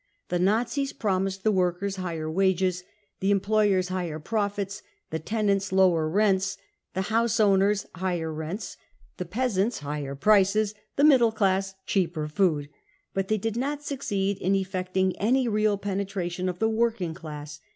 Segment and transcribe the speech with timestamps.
[0.29, 2.83] The Nazis promised the workers higher wages,
[3.19, 4.81] the employers higher profits,
[5.11, 6.57] the tenants lower rents,
[6.95, 8.77] the house owners higher rents,
[9.17, 12.67] the peasants higher prices, the middle class cheaper food.
[13.13, 17.59] But they did not succeed in effecting any real penetration of the working class.